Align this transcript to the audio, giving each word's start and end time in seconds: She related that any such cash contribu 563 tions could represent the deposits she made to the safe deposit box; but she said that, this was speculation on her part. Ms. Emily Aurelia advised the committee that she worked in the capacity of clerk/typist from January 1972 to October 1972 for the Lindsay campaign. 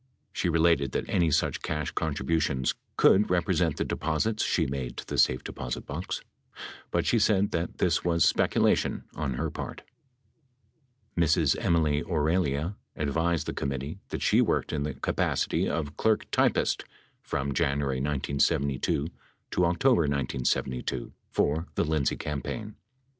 She 0.33 0.49
related 0.49 0.93
that 0.93 1.07
any 1.07 1.29
such 1.29 1.61
cash 1.61 1.93
contribu 1.93 2.39
563 2.39 2.39
tions 2.39 2.73
could 2.97 3.29
represent 3.29 3.77
the 3.77 3.85
deposits 3.85 4.43
she 4.43 4.65
made 4.65 4.97
to 4.97 5.05
the 5.05 5.19
safe 5.19 5.43
deposit 5.43 5.85
box; 5.85 6.21
but 6.89 7.05
she 7.05 7.19
said 7.19 7.51
that, 7.51 7.77
this 7.77 8.03
was 8.03 8.25
speculation 8.25 9.03
on 9.13 9.35
her 9.35 9.51
part. 9.51 9.83
Ms. 11.15 11.55
Emily 11.61 12.01
Aurelia 12.03 12.77
advised 12.95 13.45
the 13.45 13.53
committee 13.53 13.99
that 14.09 14.23
she 14.23 14.41
worked 14.41 14.73
in 14.73 14.81
the 14.81 14.95
capacity 14.95 15.69
of 15.69 15.97
clerk/typist 15.97 16.83
from 17.21 17.53
January 17.53 17.97
1972 17.97 19.05
to 19.51 19.65
October 19.67 20.07
1972 20.09 21.13
for 21.29 21.67
the 21.75 21.83
Lindsay 21.85 22.17
campaign. 22.17 22.73